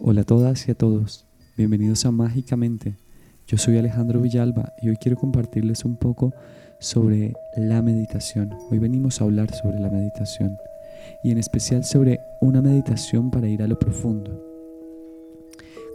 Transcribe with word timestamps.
Hola 0.00 0.20
a 0.20 0.24
todas 0.24 0.68
y 0.68 0.70
a 0.70 0.76
todos, 0.76 1.26
bienvenidos 1.56 2.06
a 2.06 2.12
Mágicamente. 2.12 2.94
Yo 3.48 3.58
soy 3.58 3.78
Alejandro 3.78 4.20
Villalba 4.20 4.72
y 4.80 4.90
hoy 4.90 4.96
quiero 4.96 5.16
compartirles 5.16 5.84
un 5.84 5.96
poco 5.96 6.32
sobre 6.78 7.34
la 7.56 7.82
meditación. 7.82 8.54
Hoy 8.70 8.78
venimos 8.78 9.20
a 9.20 9.24
hablar 9.24 9.52
sobre 9.52 9.80
la 9.80 9.90
meditación 9.90 10.56
y 11.24 11.32
en 11.32 11.38
especial 11.38 11.82
sobre 11.82 12.20
una 12.40 12.62
meditación 12.62 13.32
para 13.32 13.48
ir 13.48 13.60
a 13.60 13.66
lo 13.66 13.76
profundo. 13.76 14.40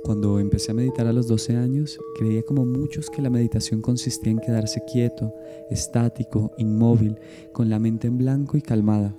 Cuando 0.04 0.38
empecé 0.38 0.72
a 0.72 0.76
meditar 0.76 1.08
a 1.08 1.14
los 1.14 1.30
12 1.30 1.56
años, 1.56 1.98
creía 2.20 2.44
como 2.44 2.66
muchos 2.66 3.10
que 3.10 3.22
la 3.22 3.30
meditación 3.30 3.82
consistía 3.82 4.34
en 4.34 4.40
quedarse 4.40 4.84
quieto, 4.84 5.34
estático, 5.72 6.52
inmóvil, 6.58 7.16
con 7.54 7.70
la 7.70 7.80
mente 7.80 8.08
en 8.08 8.18
blanco 8.18 8.58
y 8.58 8.62
calmada. 8.62 9.16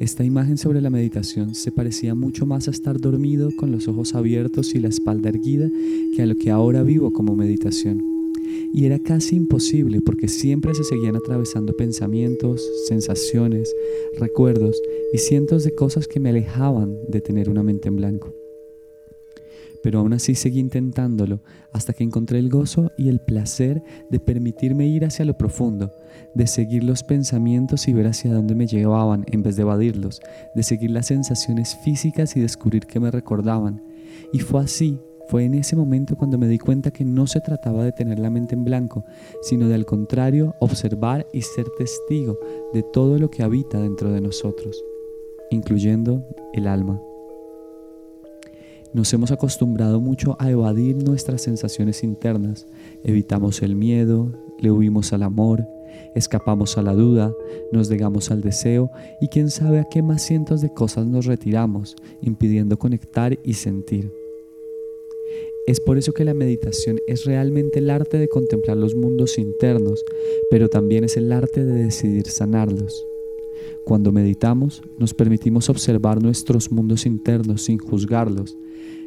Esta 0.00 0.22
imagen 0.22 0.58
sobre 0.58 0.80
la 0.80 0.90
meditación 0.90 1.56
se 1.56 1.72
parecía 1.72 2.14
mucho 2.14 2.46
más 2.46 2.68
a 2.68 2.70
estar 2.70 3.00
dormido 3.00 3.50
con 3.56 3.72
los 3.72 3.88
ojos 3.88 4.14
abiertos 4.14 4.76
y 4.76 4.78
la 4.78 4.88
espalda 4.88 5.28
erguida 5.28 5.68
que 6.14 6.22
a 6.22 6.26
lo 6.26 6.36
que 6.36 6.52
ahora 6.52 6.84
vivo 6.84 7.12
como 7.12 7.34
meditación. 7.34 8.00
Y 8.72 8.84
era 8.84 9.00
casi 9.00 9.34
imposible 9.34 10.00
porque 10.00 10.28
siempre 10.28 10.72
se 10.74 10.84
seguían 10.84 11.16
atravesando 11.16 11.76
pensamientos, 11.76 12.64
sensaciones, 12.86 13.74
recuerdos 14.18 14.80
y 15.12 15.18
cientos 15.18 15.64
de 15.64 15.74
cosas 15.74 16.06
que 16.06 16.20
me 16.20 16.28
alejaban 16.28 16.96
de 17.08 17.20
tener 17.20 17.50
una 17.50 17.64
mente 17.64 17.88
en 17.88 17.96
blanco 17.96 18.47
pero 19.82 20.00
aún 20.00 20.12
así 20.12 20.34
seguí 20.34 20.60
intentándolo 20.60 21.40
hasta 21.72 21.92
que 21.92 22.04
encontré 22.04 22.38
el 22.38 22.48
gozo 22.48 22.90
y 22.96 23.08
el 23.08 23.20
placer 23.20 23.82
de 24.10 24.20
permitirme 24.20 24.86
ir 24.86 25.04
hacia 25.04 25.24
lo 25.24 25.36
profundo, 25.36 25.92
de 26.34 26.46
seguir 26.46 26.84
los 26.84 27.02
pensamientos 27.02 27.88
y 27.88 27.92
ver 27.92 28.06
hacia 28.06 28.32
dónde 28.32 28.54
me 28.54 28.66
llevaban 28.66 29.24
en 29.28 29.42
vez 29.42 29.56
de 29.56 29.62
evadirlos, 29.62 30.20
de 30.54 30.62
seguir 30.62 30.90
las 30.90 31.06
sensaciones 31.06 31.76
físicas 31.84 32.36
y 32.36 32.40
descubrir 32.40 32.86
qué 32.86 33.00
me 33.00 33.10
recordaban. 33.10 33.82
Y 34.32 34.40
fue 34.40 34.62
así, 34.62 34.98
fue 35.28 35.44
en 35.44 35.54
ese 35.54 35.76
momento 35.76 36.16
cuando 36.16 36.38
me 36.38 36.48
di 36.48 36.58
cuenta 36.58 36.90
que 36.90 37.04
no 37.04 37.26
se 37.26 37.40
trataba 37.40 37.84
de 37.84 37.92
tener 37.92 38.18
la 38.18 38.30
mente 38.30 38.54
en 38.54 38.64
blanco, 38.64 39.04
sino 39.42 39.68
de 39.68 39.74
al 39.74 39.84
contrario 39.84 40.54
observar 40.60 41.26
y 41.32 41.42
ser 41.42 41.66
testigo 41.76 42.38
de 42.72 42.82
todo 42.82 43.18
lo 43.18 43.30
que 43.30 43.42
habita 43.42 43.80
dentro 43.80 44.10
de 44.10 44.20
nosotros, 44.20 44.82
incluyendo 45.50 46.26
el 46.54 46.66
alma. 46.66 47.00
Nos 48.94 49.12
hemos 49.12 49.30
acostumbrado 49.30 50.00
mucho 50.00 50.36
a 50.38 50.50
evadir 50.50 50.96
nuestras 50.96 51.42
sensaciones 51.42 52.02
internas. 52.02 52.66
Evitamos 53.04 53.62
el 53.62 53.76
miedo, 53.76 54.32
le 54.60 54.70
huimos 54.70 55.12
al 55.12 55.22
amor, 55.22 55.66
escapamos 56.14 56.78
a 56.78 56.82
la 56.82 56.94
duda, 56.94 57.34
nos 57.70 57.90
negamos 57.90 58.30
al 58.30 58.40
deseo 58.40 58.90
y 59.20 59.28
quién 59.28 59.50
sabe 59.50 59.80
a 59.80 59.84
qué 59.84 60.02
más 60.02 60.22
cientos 60.22 60.62
de 60.62 60.72
cosas 60.72 61.06
nos 61.06 61.26
retiramos, 61.26 61.96
impidiendo 62.22 62.78
conectar 62.78 63.38
y 63.44 63.54
sentir. 63.54 64.10
Es 65.66 65.80
por 65.80 65.98
eso 65.98 66.12
que 66.12 66.24
la 66.24 66.32
meditación 66.32 66.98
es 67.06 67.26
realmente 67.26 67.80
el 67.80 67.90
arte 67.90 68.16
de 68.16 68.28
contemplar 68.28 68.78
los 68.78 68.94
mundos 68.94 69.36
internos, 69.36 70.02
pero 70.50 70.70
también 70.70 71.04
es 71.04 71.18
el 71.18 71.30
arte 71.30 71.62
de 71.62 71.84
decidir 71.84 72.26
sanarlos. 72.26 73.07
Cuando 73.84 74.12
meditamos, 74.12 74.82
nos 74.98 75.14
permitimos 75.14 75.68
observar 75.68 76.22
nuestros 76.22 76.70
mundos 76.70 77.06
internos 77.06 77.62
sin 77.62 77.78
juzgarlos, 77.78 78.56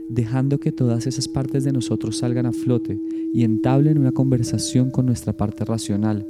dejando 0.10 0.60
que 0.60 0.72
todas 0.72 1.08
esas 1.08 1.28
partes 1.28 1.64
de 1.64 1.72
nosotros 1.72 2.18
salgan 2.18 2.46
a 2.46 2.52
flote 2.52 3.00
y 3.34 3.44
entablen 3.44 3.98
una 3.98 4.12
conversación 4.12 4.92
con 4.92 5.06
nuestra 5.06 5.34
parte 5.34 5.66
racional, 5.66 6.28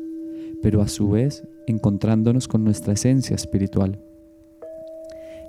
pero 0.62 0.82
a 0.82 0.88
su 0.88 1.10
vez 1.10 1.44
encontrándonos 1.68 2.48
con 2.48 2.64
nuestra 2.64 2.94
esencia 2.94 3.36
espiritual. 3.36 4.00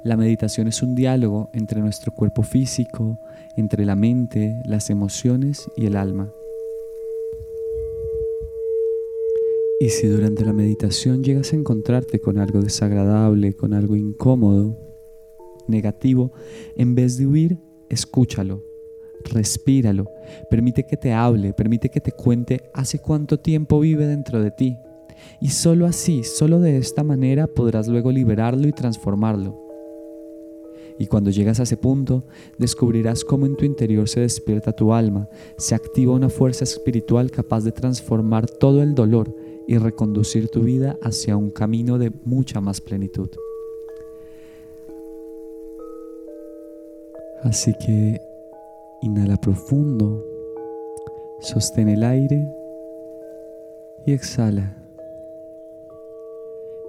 La 0.04 0.16
meditación 0.16 0.66
es 0.66 0.82
un 0.82 0.94
diálogo 0.94 1.50
entre 1.52 1.80
nuestro 1.80 2.12
cuerpo 2.12 2.42
físico, 2.42 3.18
entre 3.56 3.84
la 3.84 3.94
mente, 3.94 4.60
las 4.64 4.90
emociones 4.90 5.70
y 5.76 5.86
el 5.86 5.96
alma. 5.96 6.32
Y 9.82 9.88
si 9.88 10.06
durante 10.06 10.44
la 10.44 10.52
meditación 10.52 11.24
llegas 11.24 11.52
a 11.52 11.56
encontrarte 11.56 12.20
con 12.20 12.38
algo 12.38 12.60
desagradable, 12.60 13.54
con 13.54 13.74
algo 13.74 13.96
incómodo, 13.96 14.78
negativo, 15.66 16.30
en 16.76 16.94
vez 16.94 17.18
de 17.18 17.26
huir, 17.26 17.58
escúchalo, 17.88 18.62
respíralo, 19.24 20.08
permite 20.48 20.86
que 20.86 20.96
te 20.96 21.12
hable, 21.12 21.52
permite 21.52 21.88
que 21.88 22.00
te 22.00 22.12
cuente 22.12 22.70
hace 22.72 23.00
cuánto 23.00 23.40
tiempo 23.40 23.80
vive 23.80 24.06
dentro 24.06 24.40
de 24.40 24.52
ti. 24.52 24.76
Y 25.40 25.48
solo 25.48 25.86
así, 25.86 26.22
solo 26.22 26.60
de 26.60 26.76
esta 26.76 27.02
manera 27.02 27.48
podrás 27.48 27.88
luego 27.88 28.12
liberarlo 28.12 28.68
y 28.68 28.72
transformarlo. 28.72 29.58
Y 30.96 31.06
cuando 31.06 31.30
llegas 31.30 31.58
a 31.58 31.64
ese 31.64 31.76
punto, 31.76 32.24
descubrirás 32.56 33.24
cómo 33.24 33.46
en 33.46 33.56
tu 33.56 33.64
interior 33.64 34.08
se 34.08 34.20
despierta 34.20 34.76
tu 34.76 34.92
alma, 34.92 35.28
se 35.56 35.74
activa 35.74 36.14
una 36.14 36.28
fuerza 36.28 36.62
espiritual 36.62 37.32
capaz 37.32 37.64
de 37.64 37.72
transformar 37.72 38.46
todo 38.46 38.80
el 38.80 38.94
dolor 38.94 39.34
y 39.66 39.78
reconducir 39.78 40.48
tu 40.48 40.62
vida 40.62 40.98
hacia 41.02 41.36
un 41.36 41.50
camino 41.50 41.98
de 41.98 42.12
mucha 42.24 42.60
más 42.60 42.80
plenitud. 42.80 43.30
Así 47.42 47.74
que 47.84 48.20
inhala 49.02 49.36
profundo, 49.36 50.24
sostén 51.40 51.88
el 51.88 52.04
aire 52.04 52.46
y 54.06 54.12
exhala. 54.12 54.76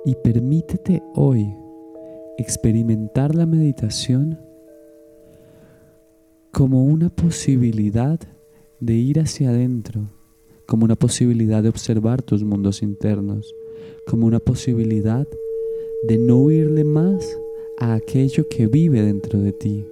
Y 0.05 0.15
permítete 0.15 1.01
hoy 1.15 1.55
experimentar 2.37 3.33
la 3.35 3.45
meditación 3.45 4.39
como 6.51 6.85
una 6.85 7.09
posibilidad 7.09 8.19
de 8.79 8.93
ir 8.93 9.19
hacia 9.19 9.49
adentro 9.49 10.09
como 10.65 10.85
una 10.85 10.95
posibilidad 10.95 11.61
de 11.63 11.69
observar 11.69 12.21
tus 12.21 12.43
mundos 12.43 12.81
internos, 12.81 13.55
como 14.05 14.27
una 14.27 14.39
posibilidad 14.39 15.27
de 16.07 16.17
no 16.17 16.37
huirle 16.37 16.83
más 16.83 17.37
a 17.77 17.93
aquello 17.93 18.47
que 18.49 18.67
vive 18.67 19.01
dentro 19.01 19.39
de 19.39 19.53
ti. 19.53 19.85